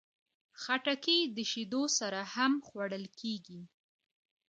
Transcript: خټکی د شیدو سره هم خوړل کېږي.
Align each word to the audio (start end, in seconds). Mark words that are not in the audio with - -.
خټکی 0.61 1.19
د 1.35 1.37
شیدو 1.51 1.83
سره 1.99 2.19
هم 2.33 2.53
خوړل 2.67 3.05
کېږي. 3.19 3.61